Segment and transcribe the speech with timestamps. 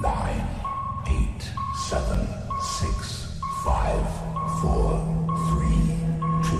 [0.00, 0.46] nine,
[1.08, 1.42] eight,
[1.88, 2.24] seven,
[2.62, 4.06] six, five,
[4.60, 5.02] four,
[5.48, 5.90] three,
[6.40, 6.56] two,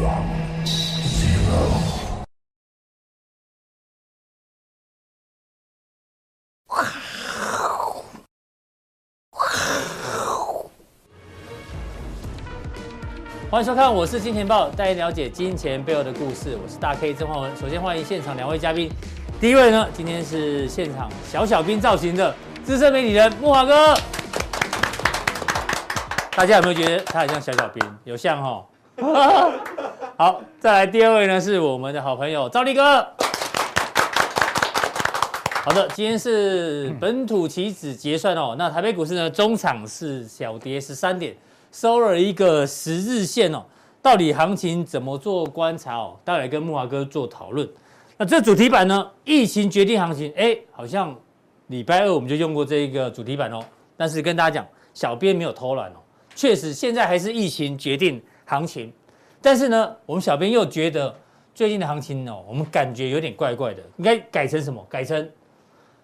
[0.00, 0.64] one,
[1.04, 1.68] zero.
[13.50, 16.56] 欢迎收看，我是金钱爆，带你了解金钱背后的故事。
[16.62, 17.54] 我是大 K 曾焕文。
[17.56, 18.90] 首先欢迎现场两位嘉宾，
[19.40, 22.34] 第一位呢，今天是现场小小兵造型的
[22.64, 23.94] 资深媒体人木华哥。
[26.32, 27.80] 大家有没有觉得他很像小小兵？
[28.02, 28.66] 有像哈、
[28.96, 29.52] 哦。
[30.18, 33.06] 好，再来第二位呢，是我们的好朋友赵立哥。
[35.62, 38.56] 好的，今天是本土期指结算哦。
[38.58, 41.32] 那台北股市呢，中场是小跌十三点。
[41.70, 43.62] 收了一个十日线哦，
[44.02, 46.16] 到底行情怎么做观察哦？
[46.24, 47.68] 待会跟木华哥做讨论。
[48.20, 49.08] 那这主题板呢？
[49.24, 51.16] 疫情决定行情，哎，好像
[51.68, 53.64] 礼拜二我们就用过这一个主题板哦。
[53.96, 55.98] 但是跟大家讲，小编没有偷懒哦，
[56.34, 58.92] 确实现在还是疫情决定行情。
[59.40, 61.14] 但是呢，我们小编又觉得
[61.54, 64.84] 最近的行情哦，我们感觉有点怪怪的，应该改成什么？
[64.90, 65.30] 改成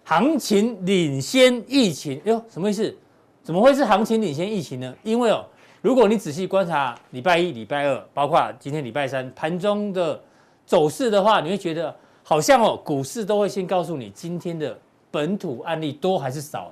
[0.05, 2.17] 行情领先疫情。
[2.19, 2.97] 哎呦，什么意思？
[3.43, 4.95] 怎么会是行情领先疫情呢？
[5.03, 5.45] 因为哦。
[5.81, 10.19] 如果你仔细观察礼拜一、礼拜二，包括今天礼拜三盘中的
[10.65, 11.95] 走势的话，你会觉得
[12.27, 14.75] 好像哦，股市都会先告诉你今天的
[15.11, 16.71] 本土案例多还是少。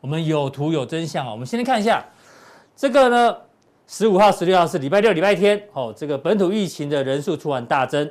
[0.00, 1.32] 我们有图有真相啊。
[1.32, 2.04] 我们先来看一下
[2.76, 3.36] 这个呢，
[3.88, 8.08] 十五号、十六号是礼拜六、礼拜天哦，这个本土疫情的人数突然大增。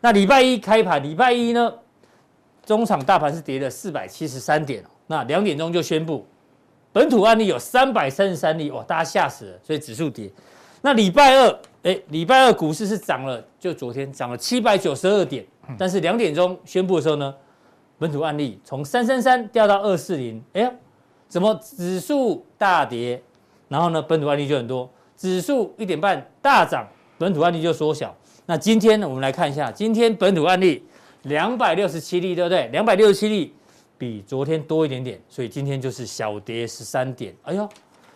[0.00, 1.74] 那礼拜一开盘，礼拜一呢，
[2.64, 6.24] 中场大盘是跌了四百七十三点，那两点钟就宣布。
[6.92, 10.30] 本土案例有三百三十三例，哇，大家吓死了，所以指数跌。
[10.82, 15.44] 那礼拜二，哎、礼拜二股市是涨了，就昨天涨了七百九十二点，
[15.76, 17.34] 但是两点钟宣布的时候呢，
[17.98, 20.72] 本土案例从三三三掉到二四零，哎呀，
[21.28, 23.20] 怎么指数大跌，
[23.68, 26.86] 然后呢，本土案例就很多，指数一点半大涨，
[27.18, 28.14] 本土案例就缩小。
[28.46, 30.84] 那今天呢，我们来看一下，今天本土案例
[31.22, 32.68] 两百六十七例，对不对？
[32.68, 33.52] 两百六十七例。
[34.00, 37.34] 比昨天多一点点，所以今天就是小跌十三点。
[37.42, 37.68] 哎呦，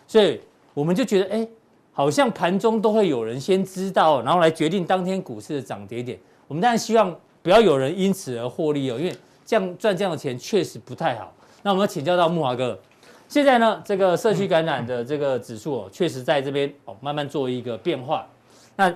[0.07, 0.39] 所以
[0.73, 1.45] 我们就觉得，哎，
[1.91, 6.17] 好像盘中都会有人先知道，然后来决定当天股市的涨跌点。
[6.47, 9.15] 我们当然希望不要有人因此而获利哦，因为
[9.45, 11.31] 这样赚这样的钱确实不太好。
[11.61, 12.79] 那我们要请教到木华哥，
[13.27, 18.27] 现在呢，这个社区感染的这个指数哦，确实在这边哦慢慢做一个变化。
[18.75, 18.91] 那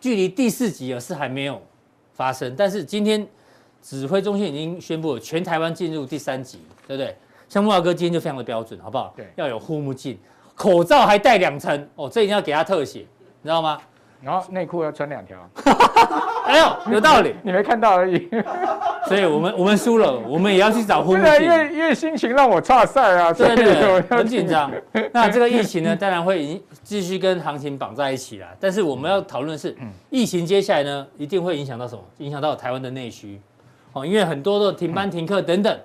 [0.00, 1.62] 距离第四级是还没有
[2.14, 3.24] 发生，但是今天。
[3.82, 7.16] 指挥中心已经宣布了，全台湾进入第三级，对不对？
[7.48, 9.14] 像木华哥今天就非常的标准，好不好？
[9.16, 10.18] 对，要有护目镜，
[10.54, 13.80] 口罩还戴两层，哦，这一定要给他特写，你知道吗？
[14.22, 15.38] 然后内裤要穿两条，
[16.46, 18.28] 哎呦，有道理，你没看到而已。
[19.08, 21.42] 所以我们我们输了，我们也要去找护目镜。
[21.42, 24.70] 因为因为心情让我差赛啊，对对对，很紧张。
[25.12, 28.48] 那这个疫情呢，当然会继续跟行情绑在一起啦。
[28.60, 29.74] 但是我们要讨论的是，
[30.10, 32.02] 疫情接下来呢，一定会影响到什么？
[32.18, 33.40] 影响到台湾的内需。
[33.92, 35.80] 哦，因为很多的停班停课等等。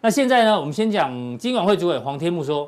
[0.00, 2.64] 那现在呢，我们先讲金管会主委黄天牧说，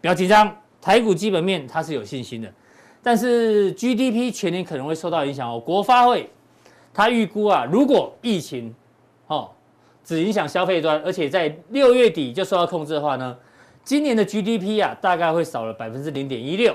[0.00, 2.48] 不要紧张，台股基本面他是有信心的，
[3.06, 5.60] 但是 GDP 全年可能会受到影响哦。
[5.60, 6.28] 国发会
[6.92, 8.74] 他预估啊，如果疫情
[9.28, 9.48] 哦
[10.02, 13.36] 只影响消费端，而且在六月底就受到控制的话呢，
[13.84, 16.74] 今年的 GDP 啊大概会少了百分之零点一六。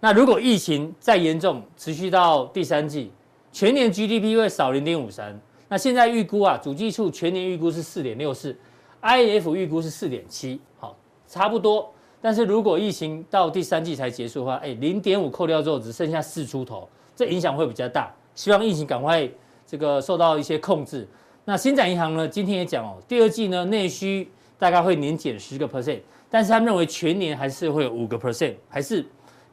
[0.00, 3.12] 那如果疫情再严重，持续到第三季，
[3.52, 5.40] 全年 GDP 会少零点五三。
[5.68, 8.58] 那现在预估啊，主计处全年预估是四点六四
[9.02, 10.96] ，IF 预估是四点七，好，
[11.28, 11.94] 差不多。
[12.20, 18.12] 但是如果疫情到第三季才结束的话，哎，零点五扣掉之后只剩下四出头，这影响会比较大。
[18.34, 19.28] 希望疫情赶快
[19.66, 21.08] 这个受到一些控制。
[21.44, 29.04] 那星展银行呢，今天也讲哦，第二季呢内需大概会年减十个 percent，但是他们认为全年还是会有五个 percent，还是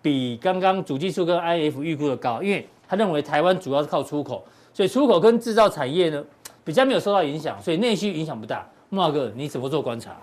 [0.02, 4.44] 比刚刚主计处跟 IF 预估的高，因为他认为台湾主要是靠出口。
[4.74, 6.24] 所以出口跟制造产业呢，
[6.64, 8.70] 比较没有受到影响，所以内需影响不大。
[8.90, 10.16] 慕驊哥，你怎么做观察？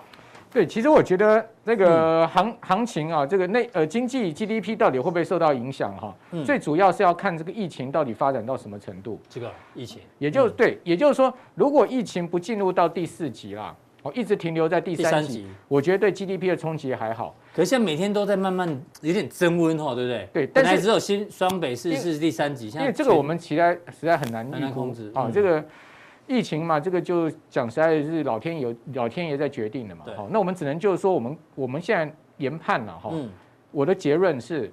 [0.55, 6.15] 对，其实我觉得那个行、嗯、行情啊，这个内呃经济 GDP 到底会不会受到影响哈？
[6.31, 9.21] 嗯、最主要是要看这个疫情到底发展到什么程度。
[9.29, 17.35] 这个疫情，也就、嗯、对，也就是说，如果疫情不进入到第四级啦，哦，一直停留在第三级，第三级我觉得对 GDP 的冲击还好。
[17.53, 18.69] 可是现在每天都在慢慢
[19.01, 20.29] 有点增温哈，对不对？
[20.33, 25.29] 对，但是只有新双北市是第三级，因为这个我们期待实在很难预控制啊。
[25.33, 25.65] 这个
[26.27, 30.05] 疫情嘛，这个就讲实在是老天有老天爷在决定的嘛。
[30.17, 33.13] 好，那我们只能就是说，我们我们现在研判了哈。
[33.71, 34.73] 我的结论是，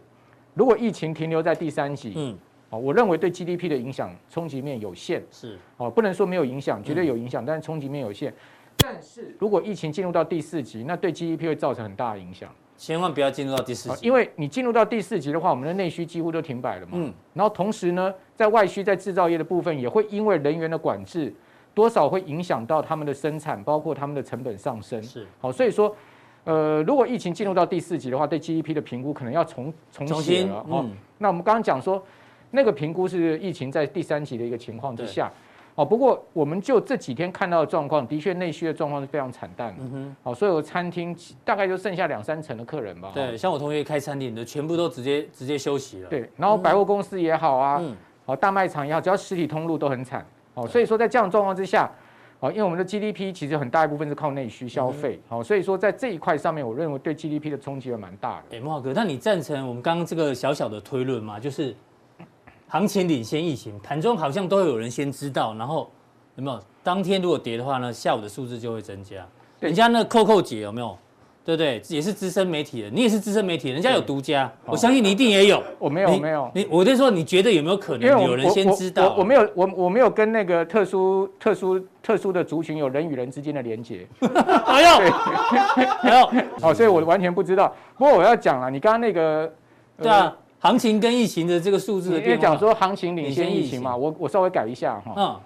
[0.53, 2.37] 如果疫情停留在第三级，嗯，
[2.69, 5.23] 我认为对 GDP 的影响冲击面有限。
[5.31, 8.33] 是，哦，不能说没有影响，绝对有影响，但是冲击面有限。
[8.77, 12.53] 但是如果疫情进入到第四级，那对 GDP 会造成很大的影响。
[12.81, 16.93] 千万不要进入到第四级，因为你进入到第四级的话，我们的内需几乎都停摆了嘛。
[16.93, 17.13] 嗯。
[17.35, 21.31] 然后同时呢，在外需在制造业的部分，也会因为人员的管制，
[21.75, 24.99] 多少会影响到他们的生产，包括他们的成本上升。
[25.03, 25.27] 是。
[25.39, 25.95] 好，所以说，
[26.43, 30.65] 呃，如果疫情进入到第四级的话，对 GDP 的评估可能要重重写了。
[30.67, 30.91] 嗯。
[31.19, 32.03] 那我们刚刚讲说，
[32.49, 35.31] 那个评估是疫情在第三级的一个情况之下。
[35.81, 39.77] 哦，不过我们就这几天看到的状况，的确内需的状况是非常惨淡的。
[39.79, 43.11] 嗯哼，好，所有餐厅大概就剩下两三成的客人吧。
[43.15, 46.07] 对，像我同学开餐厅的，全部都直接直接休息了。
[46.07, 47.97] 对，然后百货公司也好啊，嗯，
[48.27, 50.23] 好，大卖场也好，只要实体通路都很惨。
[50.53, 51.89] 哦，所以说在这样的状况之下，
[52.41, 58.57] 哦，因为我们的 GDP 其实很大一部分是靠内需消费，好，所以说在这一块上面，我认为对 GDP 的冲击还蛮大的。
[58.57, 61.39] 哎，慕驊哥，那你赞成我们刚刚这个小小的推论吗？
[61.39, 61.75] 就是
[62.71, 65.91] 行情领先疫情，盘中好像都有人先知道，然后。
[66.35, 66.57] 有没有？
[66.81, 69.17] 当天如果跌的话呢，下午的数字就会增加。
[69.59, 70.97] 人家那扣扣姐有没有？
[71.43, 71.81] 对不对？
[71.89, 75.61] 也是资深媒体人，你也是资深媒体人，人家有独家，我相信你一定也有。
[75.77, 76.49] 我没有，没有。
[76.55, 79.09] 你我就说，你觉得有没有可能有人先知道？
[79.09, 84.07] 我我没有，我我没有跟那个特殊特殊特殊的族群有人与人之间的连结。
[84.65, 85.11] 哎呦，
[86.03, 86.29] 哎呦，
[86.61, 87.75] 哦，所以我完全不知道。
[87.97, 89.53] 不过我要讲了，你刚刚那个，
[89.97, 95.13] 对啊，行情跟疫情的这个数字，因为讲说行情领先疫情嘛，我我稍微改一下哈。
[95.17, 95.39] 嗯。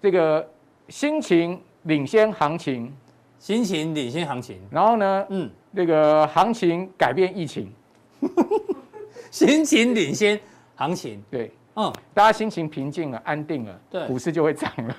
[0.00, 0.48] 这个
[0.88, 2.90] 心情领先行情，
[3.38, 7.70] 心情领先行情，然后呢，嗯，这个行情改变疫情，
[9.30, 10.40] 心情领先
[10.76, 14.96] 行情，对，嗯，大家心情平静了，安定了，对，股市就会涨了。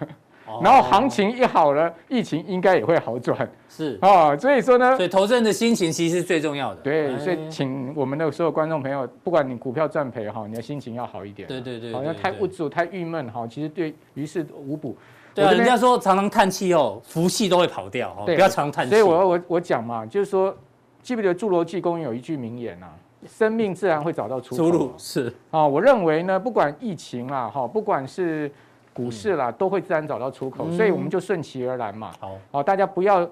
[0.63, 3.50] 然后行情一好了，疫情应该也会好转。
[3.69, 6.81] 是啊，所以说呢，所以投资人的心情其实是最重要的。
[6.81, 11.48] 对，所以请我们的所有观众朋友，不管你股票赚赔哈，你的心情要好一点。
[11.48, 14.98] 对对对，好像太无助、太郁闷哈，其实对于事无补。
[15.33, 18.89] 对啊，人家说常常叹气哦，福气都会跑掉哦，不要常叹气。
[18.89, 20.53] 所以我我我讲嘛，就是说，
[21.01, 22.92] 记不记得《侏罗纪公园》有一句名言啊？
[23.25, 24.92] 生命自然会找到出出路。
[24.98, 28.51] 是啊，我认为呢，不管疫情啦哈，不管是。
[28.93, 32.11] 股市啦，都会自然找到出口，所以我们就顺其而然嘛。
[32.19, 33.29] 好，好，大家不要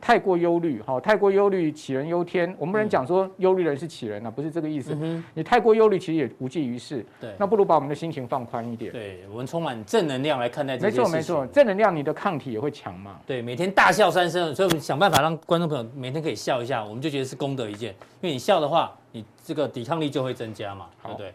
[0.00, 2.54] 太过忧虑，哈，太过忧虑杞人忧天。
[2.58, 4.96] 我们不能讲说忧虑的人是杞人啊，不是这个意思。
[5.34, 7.04] 你太过忧虑，其实也无济于事。
[7.20, 8.90] 对，那不如把我们的心情放宽一点。
[8.92, 11.12] 对，我们充满正能量来看待这件事情。
[11.12, 13.20] 没错，没错，正能量，你的抗体也会强嘛。
[13.26, 17.90] 对，每天大笑三声，所以我们想办法让观众朋友每天可以笑一下，我们就觉得是功德一件。
[18.22, 21.34] 因为你笑的话，你这个抵抗力就会增加嘛，对不对？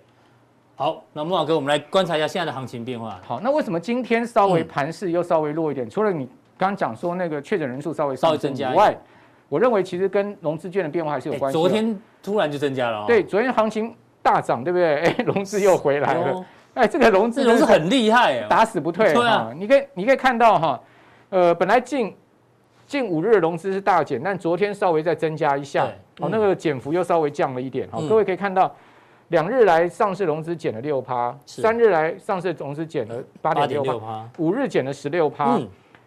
[0.78, 3.18] 好，那慕驊哥，我们来观察一下现在的行情变化。
[3.26, 5.88] 好，那为什么今天稍微盘势又稍微弱一点？
[5.88, 6.26] 嗯、除了你
[6.58, 8.94] 刚刚讲说那个确诊人数稍微稍微增加以外，
[9.48, 11.58] 我认为其实跟融资券的变化还是有关系。
[11.58, 13.06] 昨天突然就增加了、哦。
[13.08, 14.98] 对，昨天行情大涨，对不对？
[15.08, 16.46] 哎，融资又回来了。
[16.74, 19.14] 哎，这个融资融资很厉害，打死不退。
[19.14, 20.82] 对啊，你可以你可以看到哈，
[21.30, 22.14] 呃，本来近
[22.86, 25.88] 近五日融资是大减，但昨天稍微再增加一下，
[26.20, 27.88] 哦，那个减幅又稍微降了一点。
[27.90, 28.70] 好，各位可以看到。
[29.30, 35.60] 两日来上市融资减了六趴，三日来上市融资减了八点六趴，五日减了十六趴，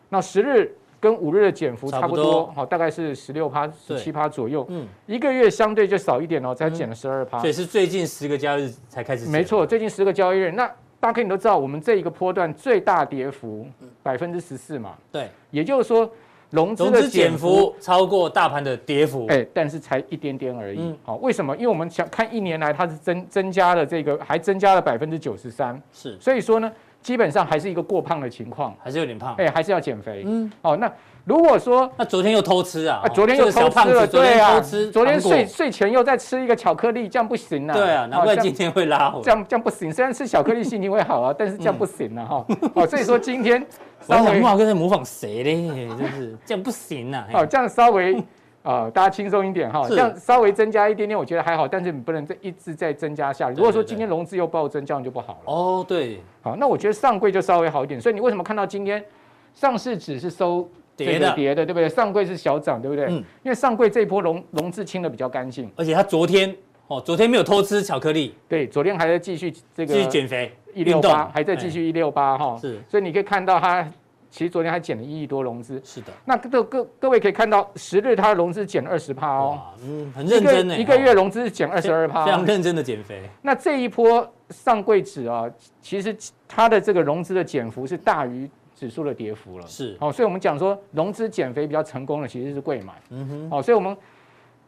[0.09, 4.65] 那十日跟五日的减幅差不多，好，大概是十六趴、十七趴左右。
[4.69, 7.41] 嗯，一个月相对就少一点哦，才减了十二趴。
[7.41, 9.29] 所以是最近十个交易日才开始。
[9.29, 10.67] 没错，最近十个交易日，那
[11.01, 13.67] 大家可以都知道，我们这一个波段最大跌幅
[14.03, 14.95] 百分之十四嘛。
[15.11, 16.09] 对，也就是说。
[16.51, 20.95] 融资的减幅超过大盘的跌幅，哎，但是才一点点而已。
[21.03, 21.55] 好，为什么？
[21.57, 25.81] 因为我们想看一年来它是增增加了这个，还增加了百分之九十三。
[25.93, 26.73] 是，所以说呢，
[27.03, 29.35] 基本上还是一个过胖的情况，还是有点胖。
[29.37, 30.25] 哎，还是要减肥。
[30.27, 30.91] 嗯，哦，那
[31.29, 33.03] 如果说那昨天又偷吃啊？
[33.15, 34.59] 昨天又偷吃了，对啊，
[34.91, 37.75] 昨天睡睡前又在吃一个巧克力，这样不行啊。
[37.75, 39.21] 对啊，难怪今天会拉回。
[39.21, 42.25] 这样这样不行，虽然吃巧克力心情会好啊，但是这样不行啊。
[42.25, 42.47] 哈。
[42.73, 43.65] 哦，所以说今天。
[44.09, 45.89] 我想慕驊哥在模仿谁嘞？
[45.89, 47.27] 就是这样不行啊！
[47.35, 48.15] 哦，这样稍微
[48.63, 49.85] 大家轻松一点哈。
[49.87, 51.69] 这样稍微增加一点点，我觉得还好。
[51.69, 53.57] 但是你不能再一直在增加下去。
[53.57, 55.53] 如果说今天融资又暴增，这样就不好了。
[55.53, 56.23] 哦，对。
[56.41, 58.01] 好，那我觉得上柜就稍微好一点。
[58.01, 59.05] 所以你为什么看到今天
[59.53, 60.67] 上市指是收
[61.07, 61.33] 跌的？
[61.35, 61.89] 跌的，对不对？
[61.89, 63.07] 上柜是小涨，对不对？
[63.07, 63.25] 嗯。
[63.43, 66.55] 因为上柜这一波融融资清的比较干净，而且他昨天
[66.89, 68.35] 哦，昨天没有偷吃巧克力。
[68.49, 70.53] 对，昨天还在继续这个继续减肥。
[70.75, 73.83] 一六八还在继续一六八哈，是，所以你可以看到它
[74.31, 76.13] 其实昨天还减了一亿多融资，是的。
[76.25, 83.23] 那各各各位可以看到十日它的融资减了二十趴哦，嗯，很认真呢一个月融资减二十二趴，非常认真的减肥。
[83.43, 85.51] 那这一波上柜指啊，
[85.81, 88.49] 其实它的这个融资的减幅是大于
[88.79, 89.97] 指数的跌幅了，是。
[89.99, 93.51] 好，所以我们讲说融资减肥比较成功的其实是贵买，嗯哼。
[93.51, 93.97] 好，所以我们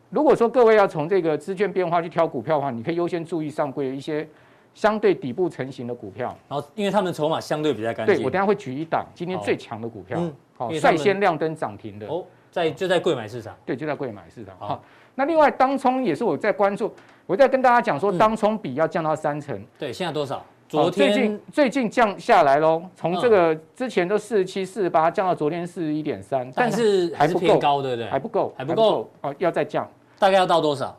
[0.09, 4.27] 如果说各位要从这个资券变化去挑股票的话，你可以优先注意上柜的一些。
[4.73, 6.29] 相对底部成型的股票。
[6.49, 8.15] 然后，因为他们筹码相对比较干净。
[8.15, 10.23] 对，我等下会举一档今天最强的股票，
[10.57, 12.07] 好，率先亮灯涨停的。
[12.07, 13.53] 哦，在就在贵买市场。
[13.67, 14.55] 对，就在贵买市场。
[14.61, 14.81] 好，
[15.17, 16.95] 那另外当冲也是我在关注，
[17.27, 19.61] 我在跟大家讲说，当冲比要降到三成。
[19.77, 20.47] 对，现在多少？
[20.71, 28.07] 昨天最近最近降下来喽，从这个之前都四十七、四十八降到昨天四十一点三，但是还不够，对不对？
[28.09, 30.97] 还不够，还不够哦，要再降，大概要到多少？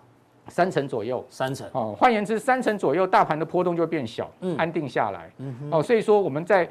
[0.49, 1.65] 三成左右，三成。
[1.71, 1.95] 哦。
[1.97, 6.69] 换言之，三成左右，大盘的波动就会变小，嗯，安定下来，嗯哦，所以说我们在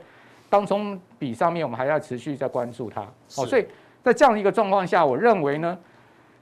[0.50, 3.00] 当中比上面，我们还要持续在关注它，
[3.38, 3.64] 哦，所以
[4.02, 5.78] 在这样的一个状况下，我认为呢，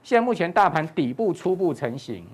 [0.03, 2.27] 现在目前大盘底部初步成型，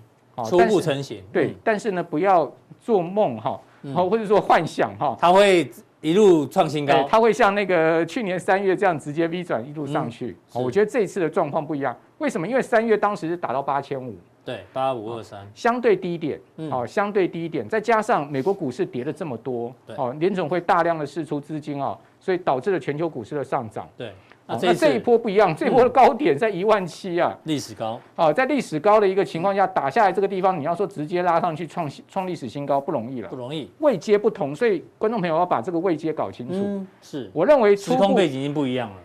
[0.46, 2.52] 初步成型，对，但是呢，不要
[2.82, 3.52] 做梦哈。
[3.52, 3.62] 哦，
[3.94, 5.70] 或者说幻想哈，它会
[6.02, 10.36] 一路创新高，它会像那个去年三月这样直接 V 转一路上去。
[10.54, 12.48] 哦，我觉得这一次的状况不一样，为什么？
[12.48, 16.40] 因为三月当时是打到八千五，对，八五二三，相对低点，
[16.72, 24.12] 哦，相对低点，再加上美国股市跌了这么多，哦，联总会大量的释出资金啊，所以导致了全球股市的上涨，对。
[24.48, 28.00] 那这一波不一样，这一波的高点在一万七啊，历史高。
[28.16, 33.70] 啊，在历史高的一个情况下打下来，这个地方你要说直接拉上去创创历史新高不容易了，不容易。
[33.80, 36.54] 位阶不同，所以观众朋友要把这个位阶搞清楚。
[36.56, 38.96] 嗯，是我认为时空背景已经不一样了。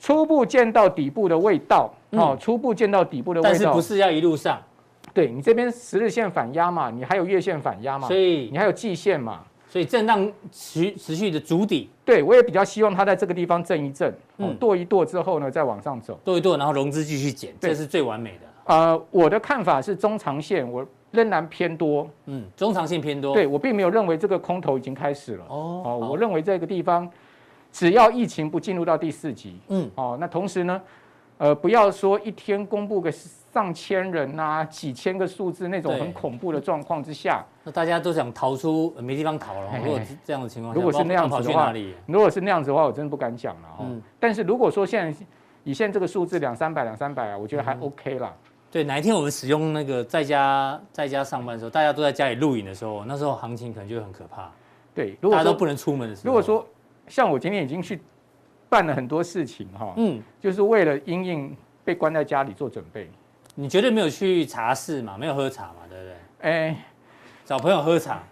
[0.00, 4.60] 初步见到底部的味道，哦，初步见到底部的味道，但是不是要一路上？
[5.14, 9.42] 对你这边十日线反压嘛，你还有月线反压嘛，所以你还有季线嘛。
[9.68, 18.74] 所以震荡持持续的筑底，对我也比较希望它在这个地方震一震，嗯，跺一跺之后呢，再往上走，跺一跺，然后融资继续减，这是最完美的。
[18.74, 27.08] 呃，我的看法是中长线我仍然偏多，嗯，中长线偏多，对我并没有认为这个空头已经开始了，哦，哦，我认为这个地方
[27.70, 30.80] 只要疫情不进入到第四级，嗯，哦，那同时呢，
[31.36, 33.12] 呃，不要说一天公布个。
[33.58, 39.68] 上千人呐、啊，几千个数字那种很恐怖的状况之下，那大家都想逃出，没地方逃了。
[39.82, 41.74] 如果这样的情况，如果是那样子的话，
[42.06, 43.78] 如果是那样子的话，我真的不敢讲了哈。
[43.80, 45.18] 嗯、但是如果说现在
[45.64, 48.32] 以现在这个数字两三百两三百啊，我觉得还 OK 啦。
[48.70, 54.48] 对，哪一天我们使用那个在家在家上班的时候，大家都在家里录影的时候，那时候行情可能就会很可怕。
[54.94, 56.64] 对，如果大家都不能出门的时候，如果说
[57.08, 58.00] 像我今天已经去
[58.68, 63.10] 办了很多事情哈，嗯，就是为了因应被关在家里做准备。
[63.60, 65.16] 你绝对没有去茶室嘛？
[65.18, 65.82] 没有喝茶嘛？
[65.90, 66.14] 对不对？
[66.42, 66.76] 哎、欸，
[67.44, 68.22] 找朋友喝茶，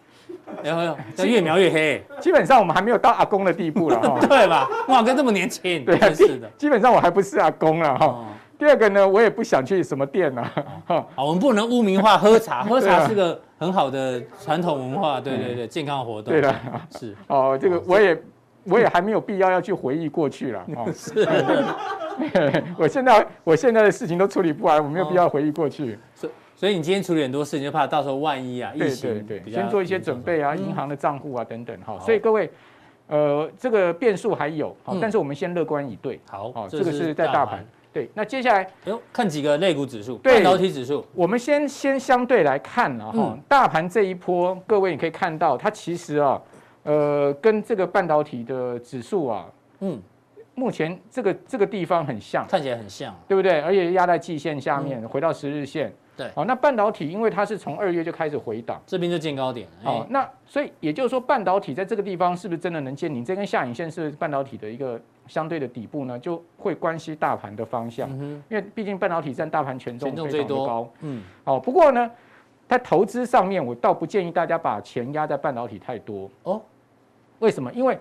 [0.63, 2.01] 然后越描越黑。
[2.21, 4.21] 基本上我们还没有到阿公的地步了哈。
[4.25, 4.69] 对吧？
[4.87, 6.49] 哇，哥这么年轻，对啊，是的。
[6.57, 8.07] 基本上我还不是阿公了哈。
[8.07, 10.49] 哦、第二个呢，我也不想去什么店了。
[10.87, 16.33] 好，我们不能污名化喝茶，喝茶是个很好的传统文化，对对对，健康活动。
[16.33, 16.55] 对的，
[16.97, 17.17] 是。
[17.27, 18.17] 哦，这个我也。
[18.69, 21.27] 我也还没有必要要去回忆过去了， 哦，是，
[22.79, 25.99] 我现在我现在的事情都处理不完，我没有必要回忆过去。
[26.15, 31.99] 所所以你今天处理很多事情，就怕到时候万一啊，疫情对对对，先做一些准备啊，银行的账户啊等等哈。
[32.01, 32.51] 所以各位，
[33.09, 36.19] 呃，这个变数还有，但是我们先乐观以对。
[36.29, 37.65] 好，这个是在大盘。
[37.93, 46.41] 对，那接下来，哎呦，看几个类股指数，半导体指数，我们先先相对来看啊哈，大盘这一波，各位你可以看到，它其实啊。
[46.87, 49.47] 呃，跟这个半导体的指数啊，
[49.81, 50.01] 嗯，
[50.55, 53.61] 目前这个这个地方很像，看起来很像，对不对？
[53.61, 63.25] 而且压在季线下面，嗯、回到十日线，对，好，那半导体因为它是从二月就开始回档，这边就见高点，好，欸、那所以也就是说，半导体在这个地方是不是真的能见顶？
[63.25, 66.17] 这根下影线是半导体的一个相对的底部呢？
[66.19, 68.09] 就会关系大盘的方向，
[68.49, 72.09] 因为毕竟半导体占大盘权重非常的高，嗯，好，不过呢，
[72.69, 76.31] 在投资上面，我倒不建议大家把钱压在半导体太多。
[76.45, 76.63] 哦。
[77.39, 77.73] 为什么？
[77.73, 77.99] 因为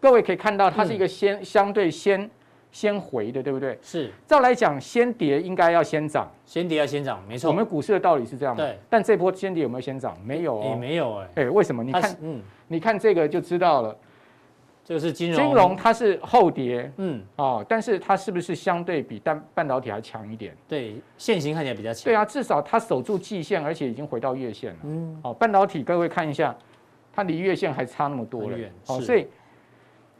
[0.00, 2.28] 各位可以看到，它是一个先相对先
[2.72, 3.78] 先回的，对不对？
[3.82, 4.10] 是。
[4.26, 7.50] 照来讲，先跌应该要先涨，先跌要先涨，没错。
[7.50, 8.56] 我们股市的道理是这样。
[8.56, 8.78] 对。
[8.88, 10.16] 但这波先跌有没有先涨？
[10.24, 11.28] 没有也没有哎。
[11.36, 11.82] 哎，为什么？
[11.82, 13.96] 你看，嗯，你看这个就知道了。
[14.82, 15.44] 这个是金融。
[15.44, 20.56] 金融它是后跌，嗯，哦，但是它是不是相对比半半导体还强一点？
[20.66, 22.04] 对，线型看起来比较强。
[22.04, 24.78] 对啊，至少它守住季线，而且已经回到月线了。
[24.84, 25.20] 嗯。
[25.22, 26.56] 哦，半导体各位看一下。
[27.20, 29.26] 它离月线还差那么多了，哦，所以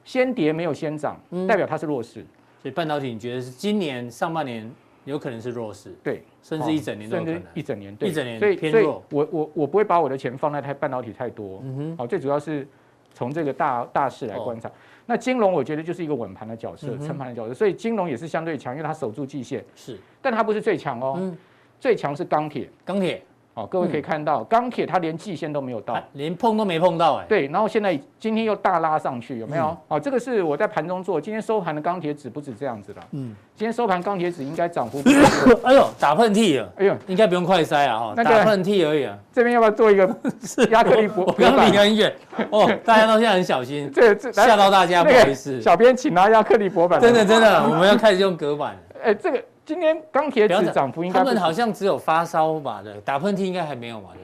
[0.04, 2.26] 先跌没有先涨，代表它是弱势。
[2.60, 4.70] 所以半导体，你觉得是今年上半年
[5.06, 5.94] 有可能是弱势？
[6.02, 7.42] 对，甚至一整年都有可能。
[7.54, 9.02] 一整年，一整年，所以偏弱。
[9.10, 11.62] 我我我不会把我的钱放在太半导体太多。
[11.64, 12.68] 嗯哼，好，最主要是
[13.14, 14.70] 从这个大大势来观察。
[15.06, 17.54] 那金融我觉得就是一个稳盘的角色，撑盘的角色。
[17.54, 19.64] 所以金融也是相对强，因为它守住季线。
[19.74, 21.34] 是，但它不是最强哦。
[21.80, 22.68] 最强是钢铁。
[22.84, 23.22] 钢铁。
[23.52, 27.26] 好，各位可以看到，钢铁它连季线都没有到，连碰都没碰到哎。
[27.28, 29.76] 对，然后现在今天又大拉上去，有没有？
[29.88, 33.02] 好，这个是我在盘中做，今天收盘的钢铁指不止这样子了。
[33.10, 35.02] 嗯，今天收盘钢铁指应该涨幅。
[35.64, 36.72] 哎呦，打喷嚏了！
[36.76, 39.18] 哎呦，应该不用快塞啊哈，打喷嚏而已啊。
[39.32, 40.08] 这边要不要做一个
[40.70, 41.24] 压克力薄？
[41.26, 42.14] 我刚离很远
[42.50, 45.60] 哦，大家都现在很小心，这这吓到大家，不好意思。
[45.60, 47.00] 小编，请拿亚克力薄板。
[47.00, 48.76] 真的真的， 我们要开始用隔板。
[49.02, 49.42] 哎，这个。
[49.70, 52.80] 今天钢铁指涨幅应该，他们好像只有发烧吧？
[52.82, 54.08] 对，打喷嚏应该还没有嘛？
[54.14, 54.22] 对。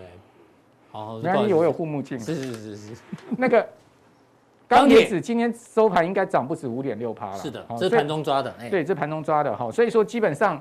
[0.90, 2.18] 哦，那你我有护目镜？
[2.18, 2.94] 是是是是。
[3.38, 3.64] 那个
[4.66, 7.38] 钢铁指今天收盘应该涨不止五点六趴了。
[7.38, 8.52] 是的，这是盘中抓的。
[8.68, 10.60] 对，这盘中抓的哈，所以说基本上，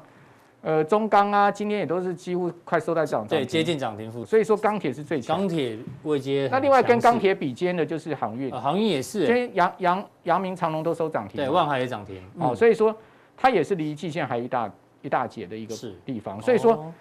[0.61, 4.27] 呃，中钢啊，今天也都是几乎快收在涨停，对，接近涨停附近。
[4.27, 5.35] 所以说钢铁是最强。
[5.35, 6.47] 钢铁未接。
[6.51, 9.25] 那另外跟钢铁比肩的就是航运，航运也是。
[9.25, 12.21] 今天阳阳阳明长隆都收涨停，对，万海也涨停。
[12.37, 12.95] 哦，所以说。
[13.37, 15.75] 它也是离季线还一大一大截的一个
[16.05, 16.91] 地方，所以说，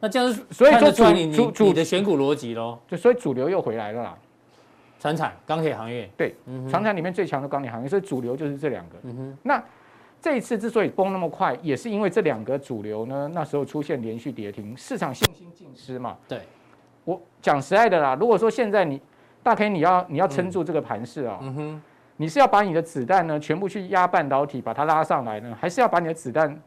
[0.00, 4.18] 那这样是所以说主主主的选股逻辑喽，就所以主流又回来了啦。
[4.98, 6.34] 传产、钢铁行业，对，
[6.68, 8.96] 传产里面最强的钢铁行业，所以主流就是这两个。
[9.02, 9.62] 嗯哼，那
[10.20, 16.16] 这一次之所以崩那么快，也是因为这两个主流呢，那时候出现连续跌停，市场信心尽失嘛。
[16.26, 16.40] 对，
[17.04, 19.00] 我讲实在的啦，如果说现在你
[19.42, 21.82] 大 K 你要你要撑住这个盘势啊，嗯哼。
[22.16, 26.58] 你是要把你的子弹呢全部去压半导体，把它拉上来呢，还是要把你的子弹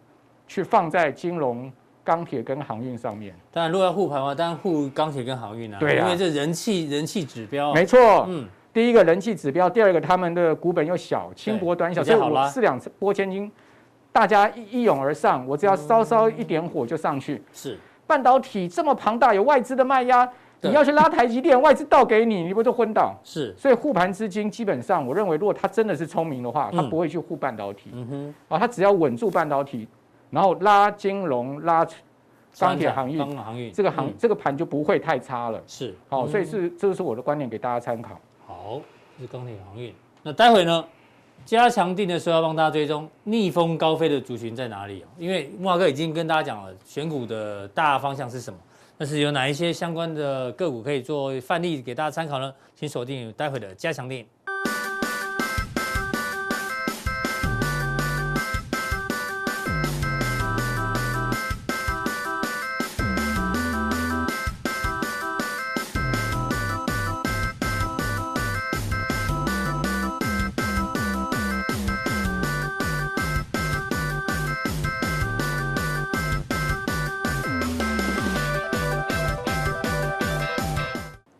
[0.47, 1.71] 去放在金融、
[2.03, 3.35] 钢铁跟航运上面？
[3.51, 5.77] 当然，如果要护盘的话，当然护钢铁跟航运啊。
[5.79, 7.73] 对啊，因为这人气人气指标。
[7.73, 13.51] 没错，嗯，第一个人气指标，第二个他们的股本又小，轻薄短小，所以我四两拨千斤，
[14.11, 17.41] 大家一一拥而上，我只要稍稍一点火就上去。
[17.51, 20.29] 是，半导体这么庞大，有外资的卖压。
[20.61, 23.15] 你要去拉台积电，外资倒给你，你不就昏倒？
[23.23, 27.91] 是，所以护盘资金基本上，我认为如果他真的是聪明的话，他不会去护半导体。
[27.93, 29.87] 嗯哼，啊，他只要稳住半导体，
[30.29, 31.87] 然后拉金融、拉
[32.59, 35.61] 钢铁、航运、航运，这个航这个盘就不会太差了。
[35.65, 38.19] 是，好，所以是这个是我的观点，给大家参考。
[38.45, 38.81] 好，
[39.17, 39.93] 是钢铁航运。
[40.23, 40.83] 那待会呢，
[41.45, 45.05] 加强定的时候要帮大家追踪逆风高飞的族群在哪里？
[45.17, 48.59] 因为木华哥已经跟大家讲了选股的大方向是什么。
[49.01, 52.53] 但是有哪一些相关的个股可以做范例给大家参考呢？
[52.75, 54.25] 请锁定待会的加强錠。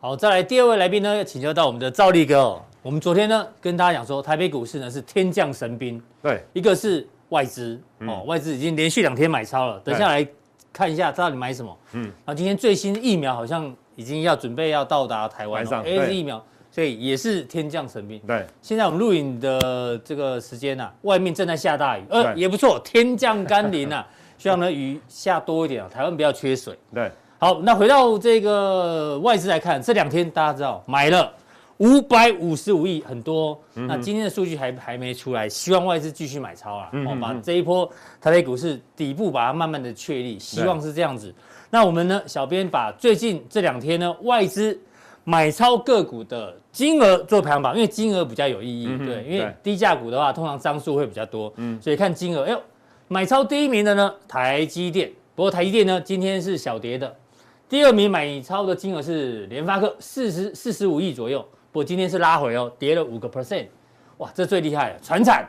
[0.10, 2.60] 好，再来第二位来宾呢，要请教到我们的赵力哥哦。
[2.82, 9.80] 我们昨天呢跟大家讲说，台北股市呢是天降神兵，对，一个是外资哦，外资已经连续两天买超了。
[9.82, 10.28] 等下来
[10.74, 11.78] 看一下到底买什么。
[11.92, 18.20] 嗯，然后今天最新疫苗好像已经要准备要到达台湾了，AZ 疫苗，所以也是天降神兵。
[18.26, 24.08] 对，现在我们录影的这个时间啊，外面正在下大雨，呃，也不错，天降甘霖啊，
[24.40, 26.76] 希望呢雨下多一点啊，台湾不要缺水。
[26.92, 27.12] 对。
[27.42, 31.34] 好，那回到这个外资来看，这两天大家知道买了
[31.78, 33.58] 五百五十五亿，很多。
[33.76, 41.34] 嗯、那今天的数据还还没出来，希望外资继续买超啊，嗯、哼把这一波台北股市底部把它慢慢的确立，希望是这样子。
[41.70, 44.78] 那我们呢，小编把最近这两天呢外资
[45.24, 52.62] 买超个股的金额做排行榜，因为金额比较有意义，嗯、对，因为低价股的话，通常张数会比较多，嗯，所以看金额，哎呦，
[53.08, 57.16] 买超第一名的呢，台积电，不过台积电呢今天是小跌的。
[57.70, 61.40] 第二名买超的金额是联发科，四十四十五亿左右。
[61.72, 63.68] 不过今天是拉回哦，跌了五个 percent。
[64.18, 65.00] 哇，这最厉害了！
[65.04, 65.48] 传产，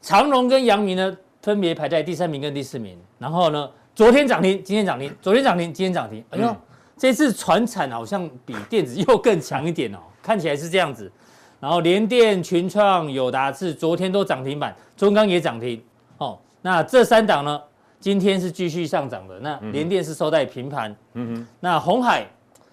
[0.00, 2.96] 长荣跟阳明呢，分别排在第三名跟第四名。
[3.18, 6.24] 然后呢，昨天涨停，今天涨停，昨天涨停，今天涨停。
[6.30, 6.56] 哎呦，嗯、
[6.96, 11.10] 这次传产好像比电子又更强一点哦，看起来是这样子。
[11.58, 15.82] 然后联电、群创、友达是昨天都涨停板，中钢也涨停。
[16.18, 17.60] 哦，那这三档呢？
[18.00, 20.96] 今天是继续上涨的，那联电是收在平盘。
[21.12, 22.26] 嗯哼，那红海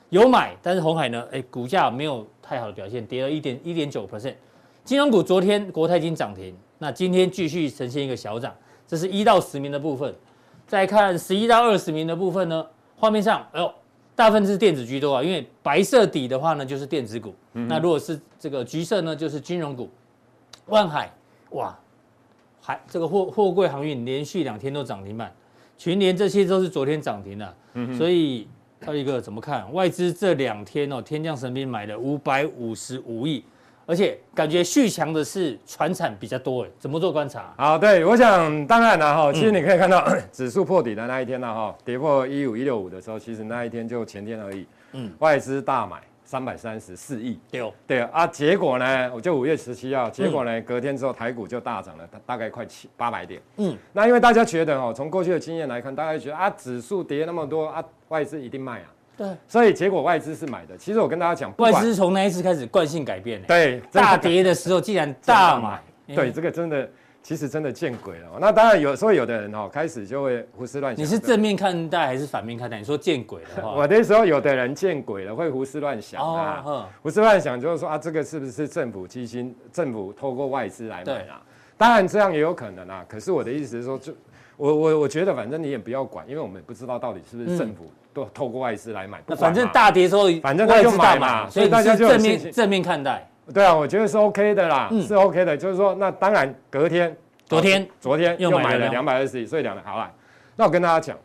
[0.10, 4.36] 有买，但是红海呢，哎，股价没有太好的表现，跌了一点一点九 percent。
[4.86, 8.56] 金融股昨天国泰金涨停，那今天继续呈现一个小涨。
[8.88, 10.16] 这是一到十名的部分，
[10.66, 13.70] 再看十一到二十名的部分呢，画面上，哎呦，
[14.16, 19.90] 大部分是电子居多啊，因为白色底的话呢就是电子股，嗯、那如果是这个橘色呢就是金融股，
[20.68, 21.12] 万海，
[21.50, 21.78] 哇。
[22.68, 25.34] 还这个货货柜航运连续两天都涨停板，
[25.78, 28.46] 群联这些都是昨天涨停的，嗯、所以
[28.86, 29.72] 还有一个怎么看？
[29.72, 33.42] 外资这两天哦，天降神兵买了五百五十五亿，
[33.86, 37.54] 而且感觉续强的是船产比较多，哎，怎么做观察？
[37.56, 58.92] 好，对，我想当然了哈，其实你可以看到、嗯、指数破底的那一天呢，哈，跌破一五一六五的时候，其实那一天就前天而已，嗯，外资大买三百三十四亿，对，对啊，结果呢，我就五月十七号，结果呢，隔天之后台股就大涨了，大概快七八百点，嗯，那因为大家觉得哦，从过去的经验来看，大家觉得啊，指数跌那么多啊，外资一定卖啊。
[59.16, 60.78] 对，所以结果外资是买的。
[60.78, 63.42] 其实我跟大家讲，外资从那一次开始惯性改变。
[63.44, 65.82] 对，大跌的时候竟然大买。
[66.14, 66.88] 对，这个真的，
[67.28, 68.38] 其实真的见鬼了。
[68.40, 71.04] 那当然有时候有的人哦，开始就会胡思乱想。
[71.04, 72.78] 你是正面看待还是反面看待？
[72.78, 76.88] 你说见鬼的话， 我那时候有的人见鬼了，会胡思乱想啊。
[77.02, 79.54] 胡思乱想就是说啊，这个是不是政府基金？
[79.74, 81.42] 政府透过外资来买啊？
[81.78, 83.04] 当然这样也有可能啊。
[83.10, 84.14] 可是我的意思是说，就
[84.56, 87.92] 我我我觉得反正你也不要管，因为我们也不知道到底是不是政府。
[88.14, 93.30] 都透过外资来买，那反正大跌之后，反正他就买嘛，所以大家就正面正面看待。
[93.54, 95.56] 对啊，我觉得是 OK 的啦，是 OK 的。
[95.56, 100.12] 就是说，那当然隔天，昨天昨天又买了两百二十亿，所以两好了。
[100.56, 101.18] 那我跟大家讲，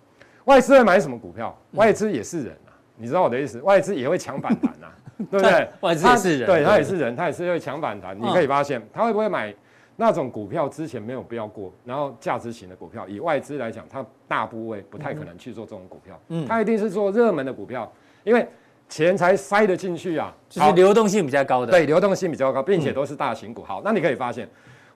[0.45, 1.57] 外资会买什么股票？
[1.73, 3.61] 外资也是人啊，你知道我的意思？
[3.61, 4.93] 外资也会抢反弹啊，
[5.31, 5.69] 对不对？
[5.81, 8.17] 外资也是人，对他也是人，他也是会抢反弹。
[8.19, 9.55] 你可以发现，他会不会买？
[9.95, 17.93] 那种股票之前没有标过，然后价值型的股票，以外资来讲，它大部位不太可能去做这种股票，嗯，它一定是做热门的股票，
[18.25, 18.49] 因为
[18.93, 23.63] 钱才塞得进去啊，就是流动性比较高的，对，流动性比较高，并且都是大型股。
[23.63, 24.47] 好，那你可以发现，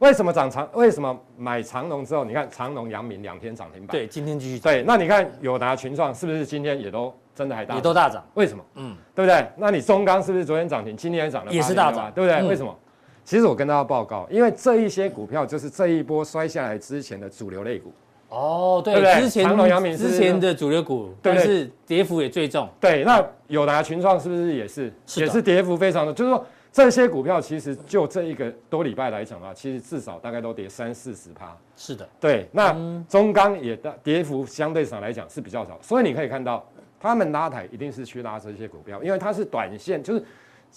[0.00, 0.68] 为什么涨长？
[0.74, 8.22] 为什么买长荣之后，你看长荣、阳明两天涨停板，对，今天继续涨，对，那你看友达、群创是不是今天也都真的还大，也都大涨？
[8.34, 8.62] 为什么？
[8.74, 9.48] 嗯，对不对？
[9.56, 12.46] 那你中钢是不是昨天涨停，今天也涨了，也是大涨，对不对？
[12.46, 12.78] 为什么？
[13.24, 17.90] 其实我跟大家报告，因为这一些股票就是这一波摔下来之前的主流类股。
[18.28, 22.68] 哦，对，之前长隆、阳明之前的主流股，但是跌幅也最重。
[22.80, 24.92] 对，那友达、群创是不是也是？
[25.16, 31.56] 也是跌幅非常的，就是说这些股票其实就这一个多礼拜来讲的话，其实至少大概都跌三四十趴。
[31.76, 32.48] 是的，对。
[32.52, 32.74] 那
[33.08, 36.64] 中钢也的跌幅相对上来讲是比较少，所以你可以看到，
[37.00, 40.22] 他们拉抬一定是去拉这些股票，因为它是短线，就是。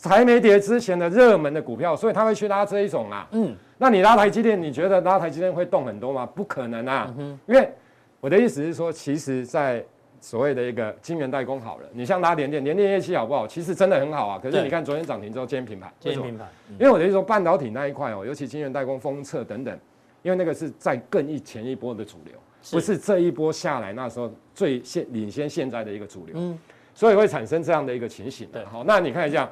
[0.03, 3.27] 还没跌之前的热门的股票，所以他会去拉这一种啊。
[3.31, 6.25] 嗯，那你拉台积电，你觉得拉台积电会动很多吗？
[6.25, 7.13] 不可能啊。
[7.17, 7.71] 嗯，因为
[8.19, 9.81] 我的意思是说，其实，在
[10.19, 13.47] 所谓的一个晶圆代工好了，你像拉联电，联电业绩好不好？
[13.47, 14.37] 其实真的很好啊。
[14.43, 15.89] 可是你看昨天涨停之后，今天平盘。
[15.97, 16.45] 今天平盘。
[16.77, 19.79] 因为我的意思说，半导体那一块哦，尤其晶圆代工、封测等等，
[20.23, 22.33] 因为那个是在更一前一波的主流，
[22.71, 26.35] 不是这一波下来那时候最先领先现在的一个主流。
[26.37, 26.59] 嗯，
[26.93, 28.45] 所以会产生这样的一个情形。
[28.51, 29.49] 对，好，那你看一下。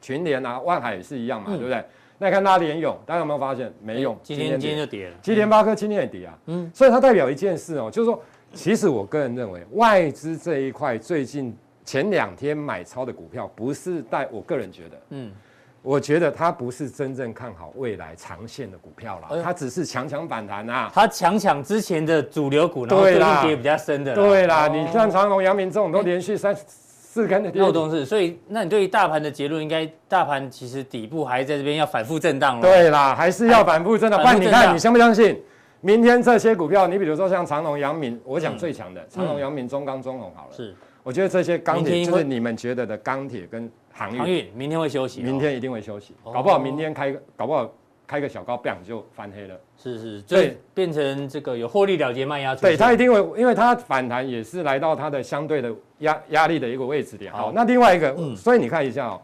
[0.00, 1.84] 群联啊，万海也是一样嘛，嗯、对不对？
[2.22, 4.16] 那你看拉联勇，大家有没有发现没用？
[4.22, 5.14] 今天今天就跌了。
[5.20, 6.38] 今天联发科今天也跌啊。
[6.46, 8.22] 嗯，所以它代表一件事哦，就是说，
[8.54, 11.52] 其实我个人认为，外资这一块最近
[11.84, 15.32] 前两天买超的股票，不是带我个人觉得，嗯，
[15.82, 20.88] 我觉得它不是真正看好未来长线的股票啦，它只是强强反弹啊。
[20.94, 24.14] 它强抢之前的主流股，然后最近跌比较深的。
[24.14, 26.56] 对啦，你像长荣、阳明这种都连续三。
[27.12, 32.62] 四根的漏洞是，所以那你对于大盘的结论，应该大盘其实底部还在这边要反复震荡了。
[32.62, 34.18] 对啦，还是要反复震荡。
[34.18, 35.38] 不然你看，你相不相信？
[35.82, 40.56] 明天这些股票，你比如说像长隆、阳明，我讲最强的长隆、阳明、中钢、中鸿好了。
[40.56, 47.70] 是，我觉得这些钢铁就是你们觉得的钢铁跟航运，航运明天会休息，明天一定会休息，搞不好明天开，搞不好。
[48.12, 49.58] 开个小高，不就翻黑了。
[49.82, 52.54] 是是，对，变成这个有获利了结卖压。
[52.54, 57.32] 对，它一定会，因为它反弹也是来到它的相对的压压力的一个位置点。
[57.32, 59.18] 好，那另外一个，嗯，所以你看一下哦，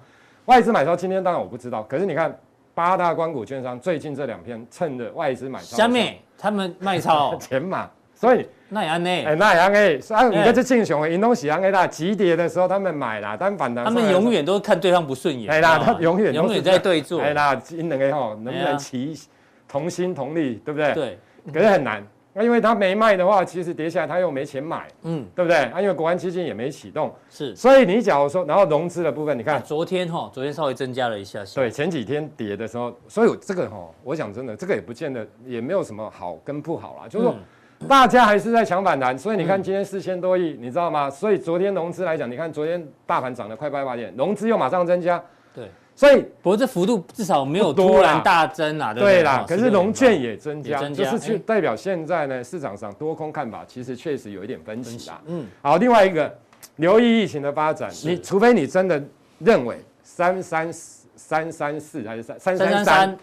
[0.46, 2.34] 外资买超今天当然我不知道，可是你看
[2.74, 8.46] 八大关股券商最近这两天趁着外资买超，下面他们卖超 钱嘛，所以。
[8.70, 9.08] 那也安呢？
[9.08, 10.00] 哎，那也安呢？
[10.02, 11.70] 所以你看这进熊，银东喜安呢？
[11.70, 13.82] 啦，急跌的时候他们买啦，但反弹。
[13.82, 15.50] 他们永远都看对方不顺眼。
[15.50, 17.18] 哎啦，他永远永远在对坐。
[17.22, 19.18] 哎啦，因两个吼能不能齐
[19.66, 20.92] 同心同力，对不对？
[20.92, 21.18] 对。
[21.50, 25.56] 可是很难，那因为他没卖的话，其实跌下来他又没钱买，嗯，对不对？
[25.56, 27.56] 啊，因为国安基金也没启动，是。
[27.56, 31.42] 所以你假如说，然后融资的部分，你看昨天哈，昨天稍微增加了一下。
[31.54, 37.34] 对，前几天跌的时候，所以这个哈，我想真的，这个也不见得，也没有什么好跟不好啦，就是说。
[37.86, 41.08] 大家还是在抢反弹，所以你看今天四千多亿，你知道吗？
[41.08, 45.22] 所以昨天融资来讲，你看昨天大盘涨了快八百点，融资又马上增加。
[45.54, 48.92] 对，所以不过这幅度至少没有突然大增啊。
[48.92, 55.20] 对啦，可是融券也增加，就是去代表现在呢市场上多空看法其实确实有一点分歧啦。
[55.26, 56.36] 嗯，好，另外一个
[56.76, 59.00] 留意疫情的发展，你除非你真的
[59.38, 63.18] 认为三三三三四还是三三三三。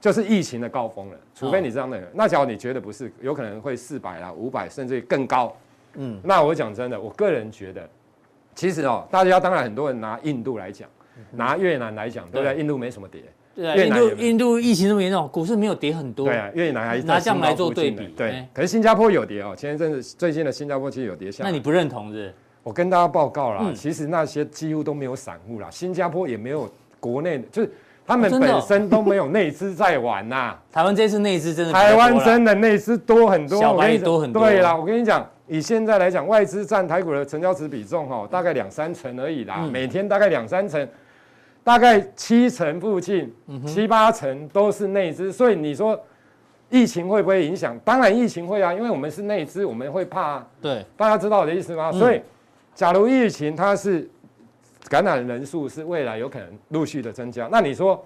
[0.00, 5.54] 就是疫情的高峰了，除非你这样的人，那假如你觉得不是，有可能会四百啊、五百，甚至更高。
[5.94, 7.88] 嗯，那我讲真的，我个人觉得，
[8.54, 10.88] 其实哦，大家当然很多人拿印度来讲，
[11.32, 12.60] 拿越南来讲，对不对？
[12.60, 13.22] 印度没什么跌，
[13.54, 16.26] 对啊，印度印度疫情这么严重，股市没有跌很多。
[16.26, 18.08] 对啊，越南还拿这样来做对比。
[18.08, 21.42] 对，可是新加坡有跌哦，前一阵子最近的新加坡其实有跌下。
[21.42, 22.32] 那你不认同是？
[22.62, 27.70] 我跟大家报告啦，其实那些几乎都没有散户啦，新加坡也没有国内，就是
[28.06, 30.56] 他们本身都没有内资在玩呐。
[30.72, 34.42] 台湾这次内资真的，台湾真的内资多很多，小白也多很多。
[34.42, 40.88] 对啦，我跟你讲，以现在来讲，外资占台股的成交值比重哈，大概两三成而已啦，每天大概两三成，
[41.64, 43.34] 大概七成附近，
[43.66, 45.98] 七八成都是内资，所以你说
[46.70, 47.78] 疫情会不会影响？
[47.84, 50.44] 当然疫情会啊，因为我们是内资，我们会怕。
[50.60, 51.90] 对，大家知道我的意思吗？
[51.90, 52.20] 所以。
[52.74, 54.06] 假如疫情它是
[54.88, 58.04] 感染人数是未来有可能陆续的增加，那你说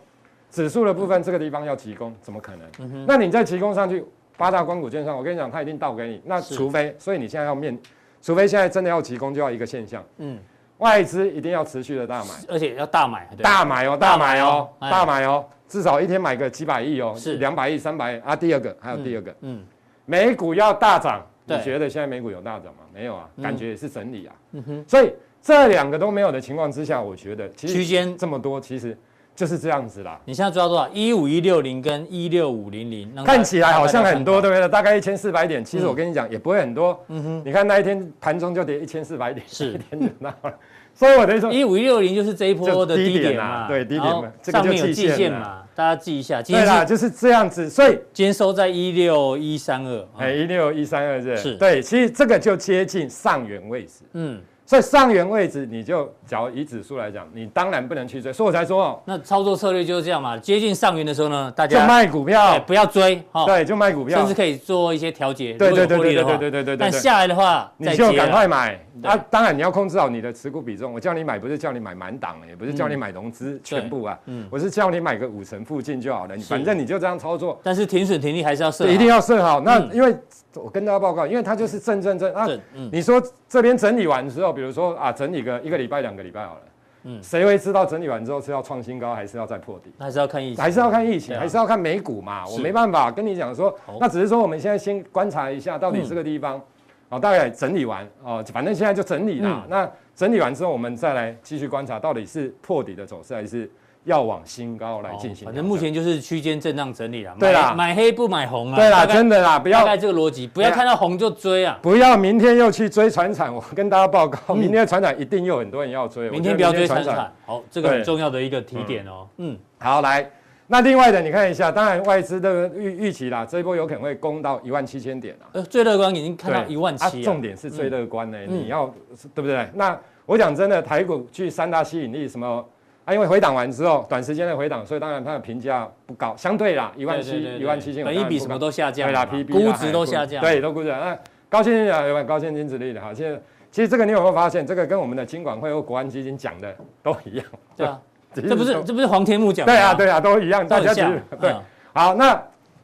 [0.50, 2.68] 指数的部分这个地方要提供，怎么可能？
[2.78, 4.04] 嗯、那你再提供上去，
[4.36, 6.20] 八大光股券商，我跟你讲，它一定倒给你。
[6.24, 7.78] 那除非，所以你现在要面，
[8.22, 10.38] 除非现在真的要提供，就要一个现象，嗯，
[10.78, 18.34] 外资一定要持续的大买，而且要大买，大买哦，大买哦，大买哦，至少一天买个几百亿哦，是两百亿、三百亿啊。
[18.34, 19.62] 第二个还有第二个，嗯，
[20.06, 21.24] 美股要大涨。
[21.46, 22.82] 你觉得现在美股有大涨吗？
[22.94, 24.34] 没有啊，感觉也是整理啊。
[24.52, 28.96] 嗯哼，所以这两个都没有的情况之下，我觉得其实区间这么多，其实
[29.34, 30.20] 就是这样子啦。
[30.26, 30.88] 你现在抓多少？
[30.92, 34.68] 一五一六零跟一六五零零，看起来好像很多，对不对？
[34.68, 36.98] 大概一千四百点，其实我跟你讲也不会很多。
[37.08, 40.54] 嗯哼，你看那一天盘中就跌一千四百点，是一天就那了。
[40.92, 46.42] 所以我的意思，一五一六零就是这一波的低点嘛，对低点嘛，上面有季线嘛，大家记一下。
[46.42, 47.70] 对啦，就是这样子。
[47.70, 54.02] 所以今天收在一六一三二，哎，一六一三二是，对，其实这个就接近上缘位置。
[54.12, 54.38] 嗯。
[54.70, 58.32] 所以上缘位置，你就假如以指数来讲，你当然不能去追。
[58.32, 60.38] 所以我才说哦，那操作策略就是这样嘛。
[60.38, 63.20] 接近上缘的时候呢，大家就卖股票，不要追。
[63.46, 65.54] 对，就卖股票，甚至可以做一些调节。
[65.54, 66.76] 对对对对对对对对对。
[66.76, 68.78] 但下来的话，你就赶快买。
[69.02, 70.92] 啊，当然你要控制好你的持股比重。
[70.92, 74.16] 我叫你买，不是叫你买满档，也不是叫你买融资全部啊。
[74.26, 74.46] 嗯。
[74.50, 76.36] 我是叫你买个五成附近就好了。
[76.48, 77.58] 反正你就这样操作。
[77.64, 78.86] 但是停损停利还是要设。
[78.86, 79.60] 一定要设好。
[79.60, 80.16] 那因为。
[80.54, 82.46] 我跟大家报告，因为它就是正正正啊。
[82.74, 86.60] 嗯、你说这边整理完之后，比如说啊，整理个一个礼拜、两个礼拜好了。
[87.04, 87.22] 嗯。
[87.22, 89.92] 谁会知道整理完之后是要创新高，还是要再破底？
[89.98, 90.62] 还是要看疫情？
[90.62, 91.36] 还是要看疫情？
[91.36, 92.46] 啊、还是要看美股嘛？
[92.48, 96.62] 我没办法跟你讲说，那只是说我们现在先观察一下，到底这个地方，嗯、
[97.10, 99.62] 哦，大概整理完哦，反正现在就整理啦。
[99.64, 103.70] 嗯、那整理完之后，我们再来继续观察，到底是破底的走势还是？
[104.10, 107.32] 要往新高来进行，反正目前就是区间震荡整理了。
[107.38, 108.76] 对啦，买黑不买红啊。
[108.76, 109.78] 对啦，真的啦，不要。
[109.80, 111.78] 大概这个逻辑，不要看到红就追啊。
[111.80, 116.28] 不要明天又去追船产， 我跟大家报告，明天船产一定有很多人要追。
[116.30, 117.32] 明天不要追船产。
[117.46, 119.28] 好，这个很重要的一个提点哦。
[119.36, 120.28] 嗯，好，来，
[120.66, 125.46] 那另外的你看一下，当然外资的预预期啦，这一波有可能会攻到一万七千点啊。
[125.52, 127.22] 呃，最乐观已经看到一万七。
[127.22, 128.92] 重点是最乐观呢，你要
[129.32, 129.68] 对不对？
[129.74, 129.96] 那
[130.26, 132.64] 我讲真的，台股具三大吸引力，什么？
[133.04, 140.88] 啊，因为回档完之后，短时间的回档，所以当然它的评价不高，相对啦，一万七、一万七千，本一比什么都下降，对啦，P B 估值都下降，对，都估值。
[140.88, 143.12] 那高现金啊，有没有高现金殖利率的哈？
[143.12, 148.00] 现在其实这个你有没有发现，这个跟我们的金管会或国安基金讲的都一样，对啊，
[148.34, 151.54] 这不是这不是黄天木讲的，对啊对啊，都一样，大家其实对，
[151.92, 152.40] 好那。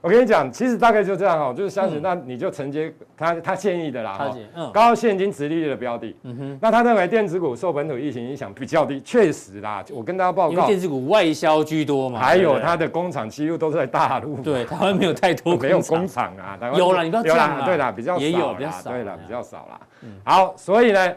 [0.06, 16.32] 我跟你讲，其实大概就这样哈，就是相信，那你就承接他他建议的啦哈，高现金殖利率的标的，嗯哼，那他认为电子股受本土疫情影响比较低，确实啦，我跟大家报告，电子股外销居多嘛，还有它的工厂几乎都是在大陆，对，台湾没有太多，没有工厂。
[16.36, 19.80] 啊，有了，你不要讲啊，对啦，比较少，也有比较少，对啦，比较少啦，
[20.22, 21.12] 好，所以呢。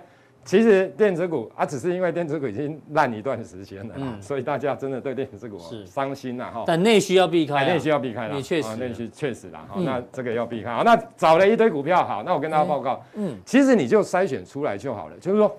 [0.45, 6.63] 其实电子股啊，只是因为电子股已经烂一段时间了，嗯，所以大家真的对电子股是伤心了哈。
[6.65, 9.63] 但内需要避开，内需要避开了，确实，内需确实啦。
[9.67, 10.73] 好，那这个要避开。
[10.73, 15.15] 好，那找了一堆股票，好，那我跟大家报告，嗯，其实你就筛选出来就好了。
[15.19, 15.55] 就是说，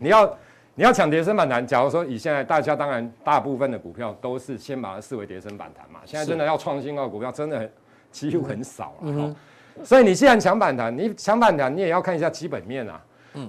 [0.00, 0.26] 你要
[0.74, 6.00] 你要抢跌升反弹，假如说以现在大家当然大部分的股票都是先把它视为跌升反弹嘛。
[6.04, 7.70] 现在真的要创新高的股票，真的很
[8.10, 9.36] 几乎很少了。
[9.84, 13.00] 所以你既然抢反弹，你抢反弹，你也要看一下基本面啊。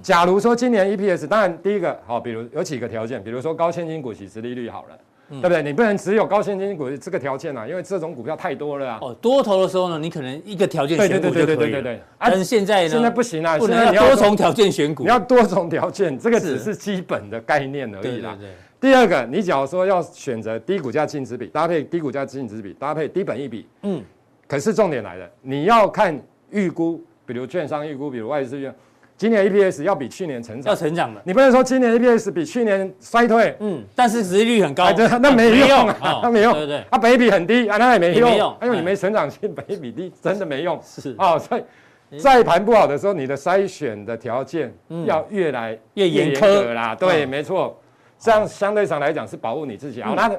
[0.02, 5.62] 假如说今年 EPS，当然第一个好，比如有几个条件，比如说高现金股息殖利率好了，对不对？
[5.62, 8.98] 你不能只有高现金股这个条件啊，因为这种股票太多了啊。
[9.00, 11.46] 哦，多头的时候呢，你可能一个条件选股就可以了。
[11.46, 12.02] 对对对对对对。
[12.18, 12.88] 但是现在呢？
[12.88, 15.02] 现在不行啊，不能要多重条件选股。
[15.04, 18.36] 你要多重条件，这个只是基本的概念而已啦。
[18.80, 24.02] 第二个，你假如说要选择低股价净值比搭配低股价净值比搭配低本益比，嗯，
[24.46, 26.20] 可是重点来了，你要看
[26.50, 28.74] 预估，比如券商预估，比如外资预估。
[29.16, 31.20] 今年 EPS 要比去年成长，要成长的。
[31.24, 35.88] 你不能说今年 EPS 比去年衰退，嗯，但是殖利率很高，那没用。
[35.88, 40.78] 啊，那 没用，对对，它本益比很低啊，那也没用，因为你没成长性，本益比低，真的没用。
[40.82, 41.14] 是。
[41.16, 44.72] 啊，所以在盘不好的时候，你的筛选的条件
[45.06, 46.72] 要越来越严苛。
[46.74, 46.94] 啦。
[46.94, 47.80] 对，没错，
[48.18, 50.02] 这样相对上来讲是保护你自己。
[50.02, 50.30] 好，那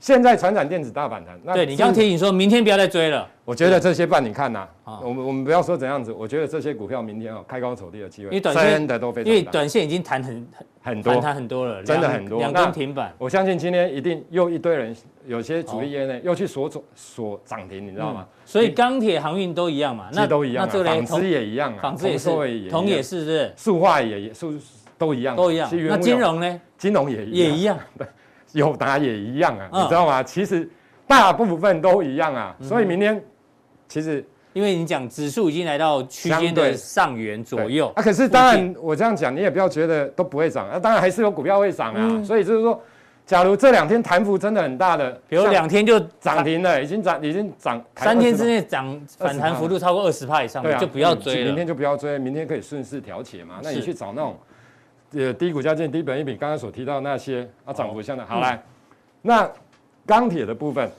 [0.00, 3.28] 现在传产电子大反弹，那对你刚刚提醒说明天不要再追了。
[3.44, 10.46] 我觉得这些半你看呐，啊我们我们不要说怎样子，我觉得这些股票明天哦开高走低的机会，因为短线真的都非常大，因为短线已经弹很
[10.82, 13.12] 很多，弹很多了，真的很多，两根停板。
[13.18, 14.94] 我相信今天一定又一堆人，
[15.26, 18.26] 有些主力业内又去锁锁锁涨停，你知道吗？
[18.44, 22.30] 所以钢铁、航运都一样嘛，那都一样，那纺织也一样啊，纺织也是，
[22.70, 24.54] 铜也是，是塑化也也塑
[24.96, 25.68] 都一样，都一样。
[25.88, 26.60] 那金融呢？
[26.76, 27.76] 金融也也一样。
[28.52, 30.22] 友达也一样啊，嗯、你知道吗？
[30.22, 30.68] 其实
[31.06, 33.22] 大部分都一样啊，嗯、所以明天
[33.88, 42.80] 其实因为你讲指数已经来到区间的上缘左右啊，可是当然我这样讲你也不要觉得都不会涨啊，当然还是有股票会涨啊，嗯、所以就是说，
[43.24, 54.36] 假如这两天弹幅真的很大的，比如两天就涨停了，已经涨已经涨三天之内涨反弹幅度超过二十帕以上，对啊，就不要追了，明天就不要追，明天可以顺势调节嘛，那你去找那种。
[55.12, 58.62] 呃，低股价进低本一比，刚刚所提到那些啊，涨幅相当好来。
[59.22, 59.50] 那
[60.04, 60.90] 钢铁的部分，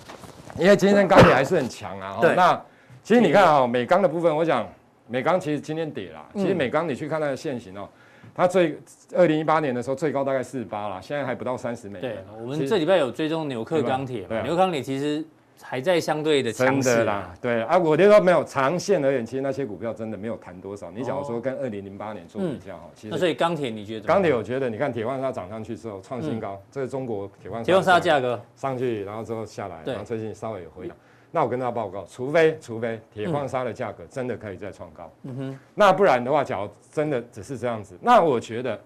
[0.58, 2.18] 因为今天钢铁还是很强啊。
[2.20, 2.36] 对。
[2.36, 2.60] 那
[3.04, 4.68] 其实你看啊，美钢的部分，我想
[5.08, 6.26] 美钢其实今天跌了。
[6.34, 7.88] 其实美钢你去看它的线型哦，
[8.34, 8.80] 它最
[9.16, 12.16] 二零一八年的时候最高大概四十八啦，现在还不到三十美元。
[12.16, 15.24] 对，我们这礼拜有追踪纽克钢铁，纽克钢铁其实。
[15.70, 20.90] 还在相对的强势啦，对啊，我觉得没有长线而言，其实那些股票真的没有弹多少。
[20.90, 24.08] 你假如说跟二零零八年做比较哈，其实那所以钢铁你觉得？
[24.08, 30.98] 钢铁我觉得，你看铁矿砂涨上去之后创新高，这是中国铁矿铁矿砂价格上去，然后之后下来，然后最近稍微有回档。
[31.30, 38.82] 那我跟大家报告，除非除非铁矿砂的价格真的可以再创高，嗯哼，那不然的话，假如真的只是这样子，那我觉得。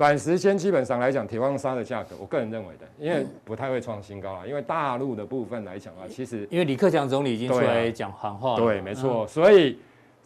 [0.00, 4.46] 短时间基本上来讲，铁矿砂的价格，我个人认为的，因为不太会创新高啊。
[4.46, 9.26] 因为大陆的部分来讲啊，其实因为李克强总理已经出来讲喊话了，对，没错。
[9.26, 9.78] 所以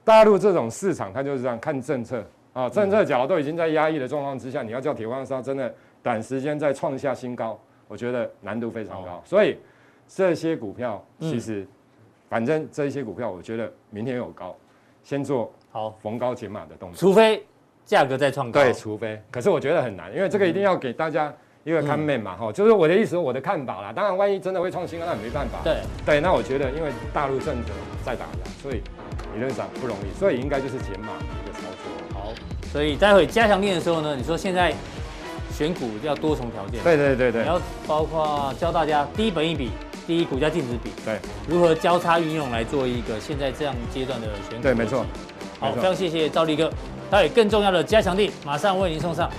[0.04, 7.58] 大陆这种市场，它就是这样看政策啊，政策角都已经在压抑的状况之下，你要叫铁矿砂真的短时间再创下新高，
[7.88, 9.20] 我觉得难度非常高。
[9.24, 9.58] 所以
[10.06, 11.66] 这些股票其实，
[12.28, 14.54] 反正这些股票，我觉得明天有高，
[15.02, 17.44] 先做好逢高减码的动作，除非。
[17.84, 21.32] 价格再创高，对，除非，可是我觉得很难，因为这个一定要给大家
[21.64, 23.92] 一个看面嘛，哈、嗯，就是我的意思，我的看法啦。
[23.92, 25.58] 当然，万一真的会创新高，那也没办法。
[25.62, 27.70] 对，对，那我觉得，因为大陆政策
[28.04, 28.82] 在打压，所以
[29.34, 32.20] 理论上不容易，所以应该就是减码一个操作。
[32.20, 32.32] 好，
[32.72, 34.72] 所以待会加强练的时候呢，你说现在
[35.52, 39.70] 选股要多重条件，对对对对，你要包括教大家低本益比、
[40.06, 41.18] 低股价净值比，对，
[41.48, 44.62] 如何交叉运用来做一个现在这样阶段的选股。
[44.62, 45.04] 对，没错。
[45.60, 46.70] 好，非常谢谢赵立哥。
[47.14, 49.30] 还有更重要的加强力，马上为您送上。